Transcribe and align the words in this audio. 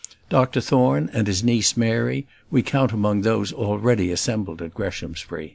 Dr 0.29 0.61
Thorne, 0.61 1.11
and 1.13 1.27
his 1.27 1.43
niece 1.43 1.77
Mary, 1.77 2.25
we 2.49 2.63
count 2.63 2.91
among 2.91 3.21
those 3.21 3.53
already 3.53 4.11
assembled 4.11 4.59
at 4.59 4.73
Greshamsbury. 4.73 5.49